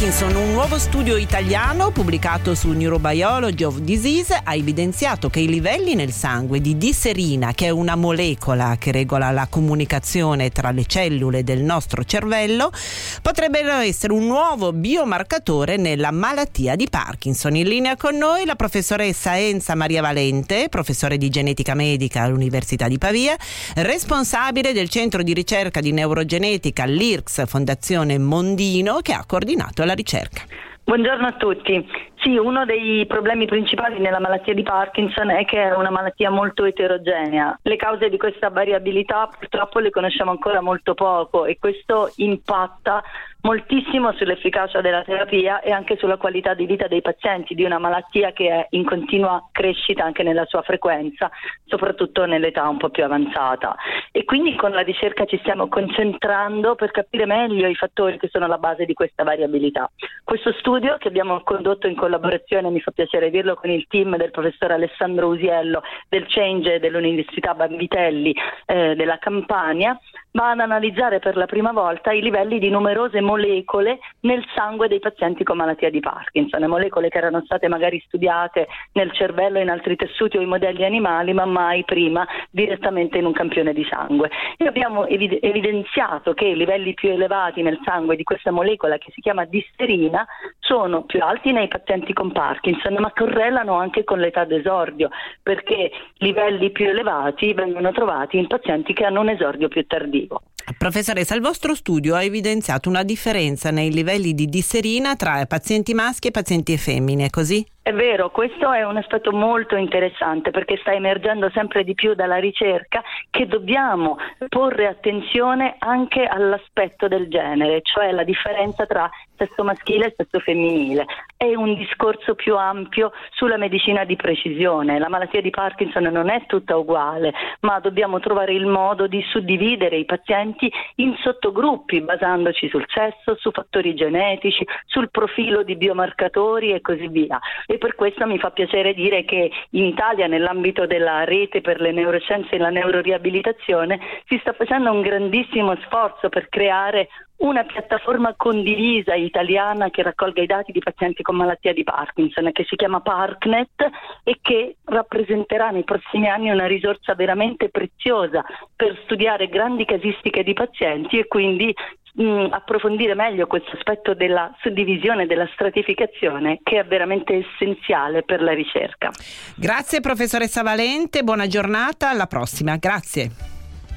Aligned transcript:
Parkinson, 0.00 0.34
un 0.34 0.52
nuovo 0.52 0.78
studio 0.78 1.18
italiano 1.18 1.90
pubblicato 1.90 2.54
su 2.54 2.70
Neurobiology 2.70 3.64
of 3.64 3.80
Disease 3.80 4.40
ha 4.42 4.54
evidenziato 4.54 5.28
che 5.28 5.40
i 5.40 5.46
livelli 5.46 5.94
nel 5.94 6.10
sangue 6.10 6.62
di 6.62 6.78
disserina, 6.78 7.52
che 7.52 7.66
è 7.66 7.68
una 7.68 7.96
molecola 7.96 8.76
che 8.78 8.92
regola 8.92 9.30
la 9.30 9.46
comunicazione 9.50 10.48
tra 10.48 10.70
le 10.70 10.86
cellule 10.86 11.44
del 11.44 11.62
nostro 11.62 12.02
cervello, 12.02 12.72
potrebbero 13.20 13.72
essere 13.72 14.14
un 14.14 14.24
nuovo 14.24 14.72
biomarcatore 14.72 15.76
nella 15.76 16.10
malattia 16.12 16.76
di 16.76 16.88
Parkinson. 16.88 17.56
In 17.56 17.68
linea 17.68 17.98
con 17.98 18.16
noi 18.16 18.46
la 18.46 18.56
professoressa 18.56 19.38
Enza 19.38 19.74
Maria 19.74 20.00
Valente, 20.00 20.70
professore 20.70 21.18
di 21.18 21.28
genetica 21.28 21.74
medica 21.74 22.22
all'Università 22.22 22.88
di 22.88 22.96
Pavia, 22.96 23.36
responsabile 23.74 24.72
del 24.72 24.88
centro 24.88 25.22
di 25.22 25.34
ricerca 25.34 25.80
di 25.80 25.92
neurogenetica 25.92 26.84
all'IRCS 26.84 27.44
Fondazione 27.46 28.16
Mondino, 28.16 29.00
che 29.02 29.12
ha 29.12 29.24
coordinato 29.26 29.88
la 29.89 29.89
alla 29.90 29.94
ricerca. 29.94 30.42
Buongiorno 30.84 31.26
a 31.26 31.32
tutti. 31.32 31.86
Sì, 32.22 32.36
uno 32.36 32.66
dei 32.66 33.06
problemi 33.06 33.46
principali 33.46 33.98
nella 33.98 34.20
malattia 34.20 34.52
di 34.52 34.62
Parkinson 34.62 35.30
è 35.30 35.46
che 35.46 35.62
è 35.62 35.74
una 35.74 35.88
malattia 35.88 36.28
molto 36.28 36.66
eterogenea. 36.66 37.58
Le 37.62 37.76
cause 37.76 38.10
di 38.10 38.18
questa 38.18 38.50
variabilità 38.50 39.26
purtroppo 39.38 39.78
le 39.78 39.88
conosciamo 39.88 40.30
ancora 40.30 40.60
molto 40.60 40.92
poco 40.92 41.46
e 41.46 41.56
questo 41.58 42.12
impatta 42.16 43.02
moltissimo 43.42 44.12
sull'efficacia 44.12 44.80
della 44.80 45.02
terapia 45.02 45.60
e 45.60 45.70
anche 45.70 45.96
sulla 45.96 46.16
qualità 46.16 46.54
di 46.54 46.66
vita 46.66 46.86
dei 46.88 47.00
pazienti 47.00 47.54
di 47.54 47.64
una 47.64 47.78
malattia 47.78 48.32
che 48.32 48.48
è 48.48 48.66
in 48.70 48.84
continua 48.84 49.48
crescita 49.52 50.04
anche 50.04 50.22
nella 50.22 50.44
sua 50.44 50.62
frequenza, 50.62 51.30
soprattutto 51.64 52.26
nell'età 52.26 52.68
un 52.68 52.76
po' 52.76 52.90
più 52.90 53.04
avanzata. 53.04 53.76
E 54.12 54.24
quindi 54.24 54.54
con 54.56 54.72
la 54.72 54.82
ricerca 54.82 55.24
ci 55.24 55.38
stiamo 55.38 55.68
concentrando 55.68 56.74
per 56.74 56.90
capire 56.90 57.24
meglio 57.26 57.66
i 57.66 57.74
fattori 57.74 58.18
che 58.18 58.28
sono 58.28 58.44
alla 58.44 58.58
base 58.58 58.84
di 58.84 58.94
questa 58.94 59.24
variabilità. 59.24 59.90
Questo 60.22 60.52
studio 60.58 60.96
che 60.98 61.08
abbiamo 61.08 61.40
condotto 61.42 61.86
in 61.86 61.96
collaborazione, 61.96 62.09
mi 62.18 62.80
fa 62.80 62.90
piacere 62.90 63.30
dirlo, 63.30 63.54
con 63.54 63.70
il 63.70 63.86
team 63.88 64.16
del 64.16 64.30
professor 64.30 64.72
Alessandro 64.72 65.28
Usiello 65.28 65.82
del 66.08 66.26
Change 66.26 66.80
dell'Università 66.80 67.54
Bambitelli 67.54 68.34
eh, 68.66 68.94
della 68.94 69.18
Campania, 69.18 69.98
va 70.32 70.50
ad 70.50 70.60
analizzare 70.60 71.18
per 71.18 71.36
la 71.36 71.46
prima 71.46 71.72
volta 71.72 72.12
i 72.12 72.22
livelli 72.22 72.58
di 72.58 72.68
numerose 72.68 73.20
molecole 73.20 73.98
nel 74.20 74.44
sangue 74.54 74.88
dei 74.88 75.00
pazienti 75.00 75.44
con 75.44 75.56
malattia 75.56 75.90
di 75.90 76.00
Parkinson, 76.00 76.64
molecole 76.66 77.08
che 77.08 77.18
erano 77.18 77.42
state 77.44 77.68
magari 77.68 78.00
studiate 78.06 78.68
nel 78.92 79.12
cervello 79.12 79.58
in 79.58 79.70
altri 79.70 79.96
tessuti 79.96 80.36
o 80.36 80.40
in 80.40 80.48
modelli 80.48 80.84
animali, 80.84 81.32
ma 81.32 81.44
mai 81.44 81.84
prima 81.84 82.26
direttamente 82.50 83.18
in 83.18 83.26
un 83.26 83.32
campione 83.32 83.72
di 83.72 83.84
sangue. 83.88 84.30
E 84.56 84.66
abbiamo 84.66 85.06
evidenziato 85.06 86.32
che 86.34 86.46
i 86.46 86.56
livelli 86.56 86.94
più 86.94 87.10
elevati 87.10 87.62
nel 87.62 87.78
sangue 87.84 88.16
di 88.16 88.22
questa 88.22 88.50
molecola 88.50 88.98
che 88.98 89.10
si 89.12 89.20
chiama 89.20 89.44
disterina 89.44 90.26
sono 90.70 91.02
più 91.02 91.20
alti 91.20 91.50
nei 91.50 91.66
pazienti 91.66 92.12
con 92.12 92.30
Parkinson, 92.30 92.94
ma 93.00 93.10
correlano 93.12 93.74
anche 93.74 94.04
con 94.04 94.20
l'età 94.20 94.44
d'esordio, 94.44 95.08
perché 95.42 95.90
livelli 96.18 96.70
più 96.70 96.86
elevati 96.86 97.52
vengono 97.54 97.90
trovati 97.90 98.38
in 98.38 98.46
pazienti 98.46 98.92
che 98.92 99.04
hanno 99.04 99.20
un 99.20 99.30
esordio 99.30 99.66
più 99.66 99.84
tardivo. 99.84 100.42
Professoressa, 100.80 101.34
il 101.34 101.42
vostro 101.42 101.74
studio 101.74 102.14
ha 102.14 102.22
evidenziato 102.22 102.88
una 102.88 103.02
differenza 103.02 103.70
nei 103.70 103.92
livelli 103.92 104.32
di 104.32 104.46
disserina 104.46 105.14
tra 105.14 105.44
pazienti 105.44 105.92
maschi 105.92 106.28
e 106.28 106.30
pazienti 106.30 106.78
femmine, 106.78 107.28
così? 107.28 107.62
È 107.82 107.92
vero, 107.92 108.30
questo 108.30 108.70
è 108.72 108.84
un 108.84 108.98
aspetto 108.98 109.32
molto 109.32 109.74
interessante 109.74 110.50
perché 110.50 110.76
sta 110.76 110.92
emergendo 110.92 111.50
sempre 111.50 111.82
di 111.82 111.94
più 111.94 112.14
dalla 112.14 112.36
ricerca 112.36 113.02
che 113.30 113.46
dobbiamo 113.46 114.16
porre 114.48 114.86
attenzione 114.86 115.76
anche 115.78 116.24
all'aspetto 116.24 117.08
del 117.08 117.28
genere, 117.28 117.80
cioè 117.82 118.12
la 118.12 118.22
differenza 118.22 118.86
tra 118.86 119.10
sesso 119.36 119.64
maschile 119.64 120.06
e 120.06 120.14
sesso 120.16 120.38
femminile. 120.40 121.06
È 121.36 121.54
un 121.54 121.74
discorso 121.74 122.34
più 122.34 122.56
ampio 122.56 123.12
sulla 123.30 123.56
medicina 123.56 124.04
di 124.04 124.14
precisione. 124.14 124.98
La 124.98 125.08
malattia 125.08 125.40
di 125.40 125.50
Parkinson 125.50 126.04
non 126.04 126.28
è 126.28 126.44
tutta 126.46 126.76
uguale, 126.76 127.32
ma 127.60 127.80
dobbiamo 127.80 128.20
trovare 128.20 128.52
il 128.52 128.66
modo 128.66 129.06
di 129.06 129.24
suddividere 129.30 129.96
i 129.96 130.04
pazienti 130.04 130.69
in 130.96 131.14
sottogruppi 131.22 132.00
basandoci 132.00 132.68
sul 132.68 132.84
sesso, 132.88 133.36
su 133.38 133.50
fattori 133.50 133.94
genetici, 133.94 134.66
sul 134.86 135.10
profilo 135.10 135.62
di 135.62 135.76
biomarcatori 135.76 136.72
e 136.72 136.80
così 136.80 137.08
via. 137.08 137.38
E 137.66 137.78
per 137.78 137.94
questo 137.94 138.26
mi 138.26 138.38
fa 138.38 138.50
piacere 138.50 138.94
dire 138.94 139.24
che 139.24 139.50
in 139.70 139.84
Italia, 139.84 140.26
nell'ambito 140.26 140.86
della 140.86 141.24
rete 141.24 141.60
per 141.60 141.80
le 141.80 141.92
neuroscienze 141.92 142.54
e 142.54 142.58
la 142.58 142.70
neuroriabilitazione, 142.70 143.98
si 144.26 144.38
sta 144.38 144.52
facendo 144.52 144.90
un 144.90 145.00
grandissimo 145.00 145.76
sforzo 145.84 146.28
per 146.28 146.48
creare 146.48 147.08
una 147.40 147.64
piattaforma 147.64 148.34
condivisa 148.36 149.14
italiana 149.14 149.90
che 149.90 150.02
raccolga 150.02 150.42
i 150.42 150.46
dati 150.46 150.72
di 150.72 150.80
pazienti 150.80 151.22
con 151.22 151.36
malattia 151.36 151.72
di 151.72 151.84
Parkinson 151.84 152.50
che 152.52 152.64
si 152.68 152.76
chiama 152.76 153.00
Parknet 153.00 153.88
e 154.24 154.38
che 154.42 154.76
rappresenterà 154.84 155.70
nei 155.70 155.84
prossimi 155.84 156.28
anni 156.28 156.50
una 156.50 156.66
risorsa 156.66 157.14
veramente 157.14 157.68
preziosa 157.68 158.44
per 158.74 158.98
studiare 159.04 159.48
grandi 159.48 159.84
casistiche 159.84 160.42
di 160.42 160.52
pazienti 160.52 161.18
e 161.18 161.26
quindi 161.26 161.74
mh, 162.14 162.22
mm, 162.22 162.52
approfondire 162.52 163.14
meglio 163.14 163.46
questo 163.46 163.70
aspetto 163.72 164.14
della 164.14 164.54
suddivisione, 164.60 165.26
della 165.26 165.48
stratificazione 165.52 166.60
che 166.62 166.80
è 166.80 166.84
veramente 166.84 167.46
essenziale 167.46 168.22
per 168.22 168.42
la 168.42 168.52
ricerca. 168.52 169.10
Grazie 169.56 170.00
professoressa 170.00 170.62
Valente, 170.62 171.22
buona 171.22 171.46
giornata, 171.46 172.10
alla 172.10 172.26
prossima, 172.26 172.76
grazie. 172.76 173.49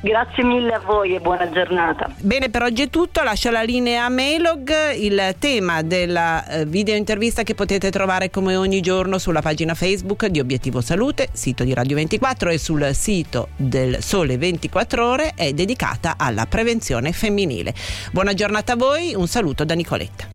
Grazie 0.03 0.43
mille 0.43 0.73
a 0.73 0.79
voi 0.79 1.15
e 1.15 1.21
buona 1.21 1.49
giornata. 1.49 2.09
Bene, 2.17 2.49
per 2.49 2.63
oggi 2.63 2.81
è 2.81 2.89
tutto. 2.89 3.23
Lascio 3.23 3.51
la 3.51 3.61
linea 3.61 4.03
a 4.03 4.09
Melog. 4.09 4.69
Il 4.95 5.33
tema 5.39 5.81
della 5.81 6.45
eh, 6.45 6.65
video 6.65 6.93
intervista 6.93 7.43
che 7.43 7.55
potete 7.55 7.89
trovare 7.89 8.29
come 8.29 8.57
ogni 8.57 8.81
giorno 8.81 9.17
sulla 9.17 9.41
pagina 9.41 9.75
Facebook 9.75 10.25
di 10.25 10.41
Obiettivo 10.41 10.81
Salute, 10.81 11.29
sito 11.31 11.63
di 11.63 11.73
Radio 11.73 11.95
24 11.95 12.49
e 12.49 12.57
sul 12.57 12.93
sito 12.93 13.47
del 13.55 14.03
Sole 14.03 14.37
24 14.37 15.07
Ore 15.07 15.31
è 15.37 15.53
dedicata 15.53 16.15
alla 16.17 16.47
prevenzione 16.47 17.13
femminile. 17.13 17.73
Buona 18.11 18.33
giornata 18.33 18.73
a 18.73 18.75
voi, 18.75 19.15
un 19.15 19.27
saluto 19.27 19.63
da 19.63 19.73
Nicoletta. 19.73 20.32